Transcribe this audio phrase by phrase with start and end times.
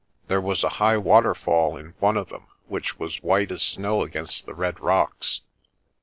[0.29, 4.47] There was a high waterfall in one of them which was white as snow against
[4.47, 5.41] the red rocks.